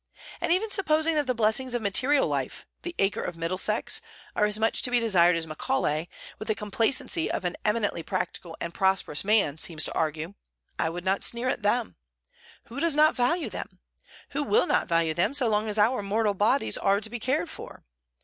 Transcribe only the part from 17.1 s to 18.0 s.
be cared for?